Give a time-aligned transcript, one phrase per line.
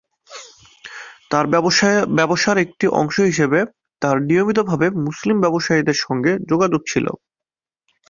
[1.31, 1.45] তার
[2.19, 3.59] ব্যবসার একটি অংশ হিসাবে,
[4.01, 7.05] তার নিয়মিতভাবে মুসলিম ব্যবসায়ীদের সঙ্গে যোগাযোগ ছিল।